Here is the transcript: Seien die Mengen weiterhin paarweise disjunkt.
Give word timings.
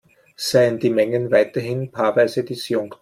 Seien 0.35 0.79
die 0.79 0.89
Mengen 0.89 1.29
weiterhin 1.29 1.91
paarweise 1.91 2.43
disjunkt. 2.43 2.97